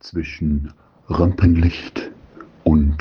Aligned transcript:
zwischen 0.00 0.72
Rampenlicht 1.08 2.10
und 2.64 2.96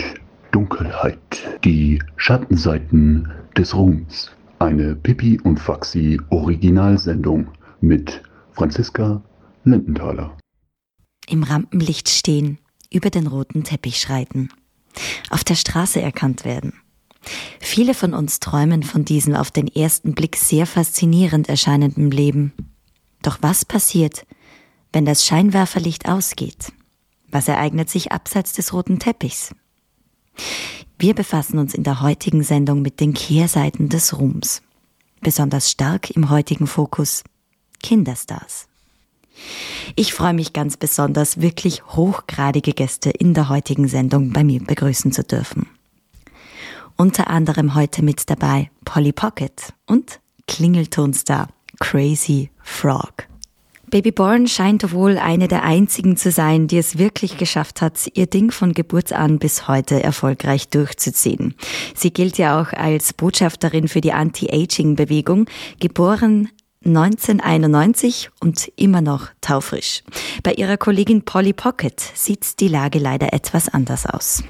Dunkelheit. 0.51 1.59
Die 1.63 2.01
Schattenseiten 2.17 3.31
des 3.57 3.75
Ruhms. 3.75 4.31
Eine 4.59 4.95
Pippi 4.95 5.39
und 5.41 5.59
Faxi 5.59 6.19
Originalsendung 6.29 7.47
mit 7.81 8.21
Franziska 8.51 9.21
Lindenthaler. 9.63 10.37
Im 11.27 11.43
Rampenlicht 11.43 12.09
stehen, 12.09 12.57
über 12.91 13.09
den 13.09 13.27
roten 13.27 13.63
Teppich 13.63 13.99
schreiten, 13.99 14.49
auf 15.29 15.43
der 15.43 15.55
Straße 15.55 16.01
erkannt 16.01 16.43
werden. 16.43 16.73
Viele 17.59 17.93
von 17.93 18.13
uns 18.13 18.39
träumen 18.39 18.83
von 18.83 19.05
diesem 19.05 19.35
auf 19.35 19.51
den 19.51 19.67
ersten 19.67 20.13
Blick 20.13 20.35
sehr 20.35 20.65
faszinierend 20.65 21.47
erscheinenden 21.47 22.11
Leben. 22.11 22.53
Doch 23.21 23.37
was 23.41 23.63
passiert, 23.63 24.25
wenn 24.91 25.05
das 25.05 25.25
Scheinwerferlicht 25.25 26.09
ausgeht? 26.09 26.73
Was 27.31 27.47
ereignet 27.47 27.89
sich 27.89 28.11
abseits 28.11 28.53
des 28.53 28.73
roten 28.73 28.99
Teppichs? 28.99 29.53
Wir 30.97 31.13
befassen 31.13 31.59
uns 31.59 31.73
in 31.73 31.83
der 31.83 32.01
heutigen 32.01 32.43
Sendung 32.43 32.81
mit 32.81 32.99
den 32.99 33.13
Kehrseiten 33.13 33.89
des 33.89 34.17
Ruhms. 34.17 34.61
Besonders 35.21 35.69
stark 35.69 36.11
im 36.11 36.29
heutigen 36.29 36.67
Fokus 36.67 37.23
Kinderstars. 37.81 38.67
Ich 39.95 40.13
freue 40.13 40.33
mich 40.33 40.53
ganz 40.53 40.75
besonders, 40.75 41.39
wirklich 41.39 41.85
hochgradige 41.85 42.73
Gäste 42.73 43.09
in 43.09 43.33
der 43.33 43.49
heutigen 43.49 43.87
Sendung 43.87 44.31
bei 44.33 44.43
mir 44.43 44.61
begrüßen 44.61 45.11
zu 45.11 45.23
dürfen. 45.23 45.69
Unter 46.97 47.29
anderem 47.29 47.75
heute 47.75 48.03
mit 48.03 48.29
dabei 48.29 48.69
Polly 48.83 49.13
Pocket 49.13 49.73
und 49.85 50.19
Klingeltonstar 50.47 51.47
Crazy 51.79 52.49
Frog. 52.61 53.28
Baby 53.89 54.11
Born 54.11 54.47
scheint 54.47 54.91
wohl 54.93 55.17
eine 55.17 55.47
der 55.47 55.63
einzigen 55.63 56.15
zu 56.15 56.31
sein, 56.31 56.67
die 56.67 56.77
es 56.77 56.97
wirklich 56.97 57.37
geschafft 57.37 57.81
hat, 57.81 58.09
ihr 58.13 58.27
Ding 58.27 58.51
von 58.51 58.73
Geburt 58.73 59.11
an 59.13 59.39
bis 59.39 59.67
heute 59.67 60.01
erfolgreich 60.03 60.69
durchzuziehen. 60.69 61.55
Sie 61.95 62.11
gilt 62.11 62.37
ja 62.37 62.61
auch 62.61 62.71
als 62.73 63.13
Botschafterin 63.13 63.87
für 63.87 64.01
die 64.01 64.13
Anti-Aging-Bewegung, 64.13 65.45
geboren 65.79 66.49
1991 66.85 68.29
und 68.39 68.71
immer 68.75 69.01
noch 69.01 69.27
taufrisch. 69.41 70.03
Bei 70.43 70.53
ihrer 70.53 70.77
Kollegin 70.77 71.23
Polly 71.23 71.53
Pocket 71.53 71.99
sieht 71.99 72.59
die 72.59 72.69
Lage 72.69 72.99
leider 72.99 73.33
etwas 73.33 73.69
anders 73.69 74.05
aus. 74.05 74.43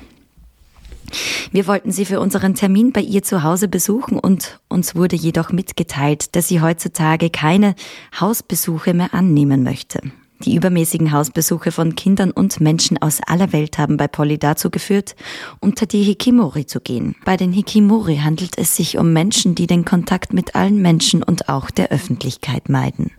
Wir 1.52 1.68
wollten 1.68 1.92
sie 1.92 2.06
für 2.06 2.20
unseren 2.20 2.56
Termin 2.56 2.92
bei 2.92 3.02
ihr 3.02 3.24
zu 3.24 3.44
Hause 3.44 3.68
besuchen 3.68 4.20
und 4.20 4.60
uns 4.68 4.96
wurde 4.96 5.16
jedoch 5.16 5.52
mitgeteilt, 5.52 6.36
dass 6.36 6.48
sie 6.48 6.62
heutzutage 6.62 7.30
keine 7.30 7.76
Hausbesuche 8.20 8.94
mehr 8.94 9.14
annehmen 9.14 9.64
möchte. 9.64 10.02
Die 10.44 10.56
übermäßigen 10.56 11.12
Hausbesuche 11.12 11.72
von 11.72 11.96
Kindern 11.96 12.32
und 12.32 12.62
Menschen 12.62 12.98
aus 12.98 13.20
aller 13.28 13.52
Welt 13.52 13.78
haben 13.78 13.98
bei 13.98 14.08
Polly 14.08 14.38
dazu 14.38 14.70
geführt, 14.70 15.16
unter 15.60 15.86
die 15.86 16.04
Hikimori 16.04 16.66
zu 16.66 16.80
gehen. 16.80 17.16
Bei 17.26 17.36
den 17.36 17.52
Hikimori 17.52 18.18
handelt 18.18 18.58
es 18.58 18.76
sich 18.76 18.98
um 18.98 19.12
Menschen, 19.12 19.54
die 19.56 19.68
den 19.68 19.84
Kontakt 19.84 20.32
mit 20.32 20.56
allen 20.56 20.82
Menschen 20.82 21.24
und 21.24 21.50
auch 21.50 21.70
der 21.72 21.92
Öffentlichkeit 21.92 22.70
meiden. 22.70 23.12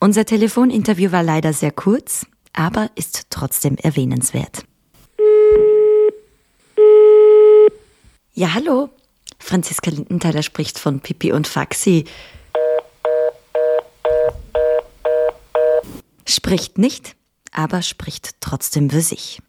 Unser 0.00 0.24
Telefoninterview 0.24 1.12
war 1.12 1.22
leider 1.22 1.52
sehr 1.52 1.72
kurz, 1.72 2.26
aber 2.54 2.90
ist 2.94 3.26
trotzdem 3.28 3.76
erwähnenswert. 3.76 4.64
Ja, 8.38 8.52
hallo. 8.52 8.90
Franziska 9.38 9.90
Lindenthaler 9.90 10.42
spricht 10.42 10.78
von 10.78 11.00
Pipi 11.00 11.32
und 11.32 11.48
Faxi. 11.48 12.04
Spricht 16.26 16.76
nicht, 16.76 17.16
aber 17.50 17.80
spricht 17.80 18.34
trotzdem 18.40 18.90
für 18.90 19.00
sich. 19.00 19.40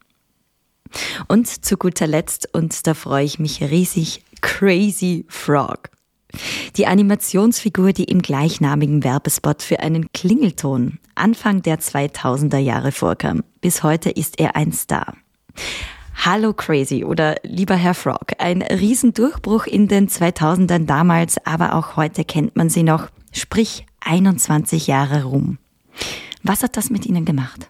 Und 1.27 1.65
zu 1.65 1.75
guter 1.75 2.07
Letzt, 2.07 2.47
und 2.53 2.87
da 2.87 2.93
freue 2.93 3.25
ich 3.25 3.39
mich 3.39 3.61
riesig, 3.61 4.23
Crazy 4.39 5.25
Frog. 5.27 5.89
Die 6.77 6.87
Animationsfigur, 6.87 7.91
die 7.91 8.05
im 8.05 8.21
gleichnamigen 8.21 9.03
Werbespot 9.03 9.63
für 9.63 9.81
einen 9.81 10.13
Klingelton 10.13 10.97
Anfang 11.13 11.61
der 11.61 11.81
2000er 11.81 12.59
Jahre 12.59 12.93
vorkam. 12.93 13.43
Bis 13.59 13.83
heute 13.83 14.11
ist 14.11 14.39
er 14.39 14.55
ein 14.55 14.71
Star. 14.71 15.17
Hallo 16.25 16.51
Crazy 16.51 17.05
oder 17.05 17.35
lieber 17.43 17.75
Herr 17.75 17.93
Frog. 17.93 18.33
Ein 18.39 18.61
Riesendurchbruch 18.61 19.65
in 19.65 19.87
den 19.87 20.09
2000ern 20.09 20.85
damals, 20.85 21.37
aber 21.45 21.75
auch 21.75 21.95
heute 21.95 22.25
kennt 22.25 22.55
man 22.55 22.69
sie 22.69 22.83
noch. 22.83 23.07
Sprich 23.31 23.85
21 24.01 24.87
Jahre 24.87 25.25
rum. 25.25 25.59
Was 26.43 26.63
hat 26.63 26.75
das 26.75 26.89
mit 26.89 27.05
Ihnen 27.05 27.23
gemacht? 27.23 27.69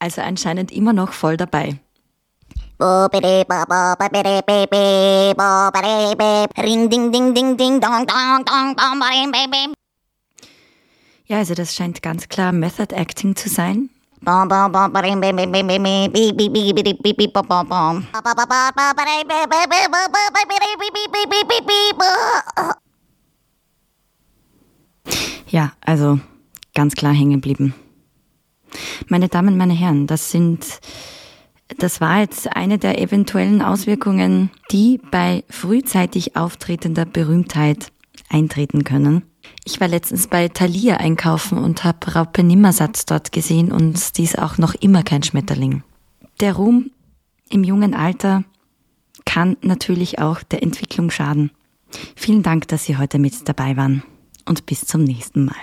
Also 0.00 0.22
anscheinend 0.22 0.72
immer 0.72 0.92
noch 0.92 1.12
voll 1.12 1.36
dabei. 1.36 1.78
Ring 6.58 6.90
ding 6.90 7.12
ding 7.12 7.34
ding 7.34 7.56
ding 7.56 7.80
dong 7.80 8.06
dong 8.06 8.44
dong 8.44 9.74
ja, 11.26 11.38
also 11.38 11.54
das 11.54 11.74
scheint 11.74 12.02
ganz 12.02 12.28
klar 12.28 12.52
Method 12.52 12.94
Acting 12.94 13.34
zu 13.34 13.48
sein. 13.48 13.90
Ja, 25.48 25.72
also 25.82 26.18
ganz 26.74 26.94
klar 26.94 27.12
hängen 27.12 27.34
geblieben. 27.34 27.74
Meine 29.08 29.28
Damen, 29.28 29.56
meine 29.56 29.74
Herren, 29.74 30.06
das 30.06 30.30
sind, 30.30 30.80
das 31.78 32.00
war 32.00 32.20
jetzt 32.20 32.56
eine 32.56 32.78
der 32.78 33.00
eventuellen 33.00 33.62
Auswirkungen, 33.62 34.50
die 34.72 35.00
bei 35.10 35.44
frühzeitig 35.48 36.36
auftretender 36.36 37.04
Berühmtheit 37.04 37.92
eintreten 38.30 38.84
können. 38.84 39.22
Ich 39.64 39.80
war 39.80 39.88
letztens 39.88 40.26
bei 40.26 40.48
Thalia 40.48 40.96
einkaufen 40.96 41.58
und 41.58 41.84
habe 41.84 42.12
Raupe 42.14 42.42
Nimmersatz 42.42 43.06
dort 43.06 43.32
gesehen 43.32 43.72
und 43.72 44.18
die 44.18 44.24
ist 44.24 44.38
auch 44.38 44.58
noch 44.58 44.74
immer 44.74 45.02
kein 45.02 45.22
Schmetterling. 45.22 45.82
Der 46.40 46.54
Ruhm 46.54 46.90
im 47.50 47.64
jungen 47.64 47.94
Alter 47.94 48.44
kann 49.24 49.56
natürlich 49.62 50.18
auch 50.18 50.42
der 50.42 50.62
Entwicklung 50.62 51.10
schaden. 51.10 51.50
Vielen 52.16 52.42
Dank, 52.42 52.68
dass 52.68 52.84
Sie 52.84 52.98
heute 52.98 53.18
mit 53.18 53.48
dabei 53.48 53.76
waren 53.76 54.02
und 54.44 54.66
bis 54.66 54.86
zum 54.86 55.04
nächsten 55.04 55.44
Mal. 55.44 55.54